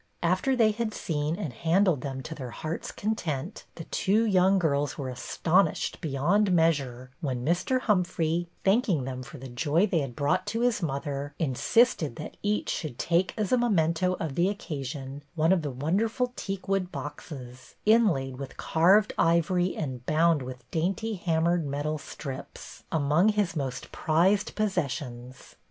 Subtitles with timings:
[0.23, 4.97] After they had seen and handled them to their hearts' content, the two young girls
[4.97, 7.81] were astonished beyond measure when Mr.
[7.81, 12.69] Humphrey, thanking them for the joy they had brought to his mother, insisted that each
[12.71, 18.37] should take as a memento of the occasion, one of the wonderful teakwood boxes, inlaid
[18.39, 25.57] with carved ivory and bound with dainty hammered metal strips, among his most prized possessions.